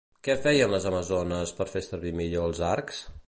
[0.27, 3.07] Què feien les amazones per fer servir millor els arcs?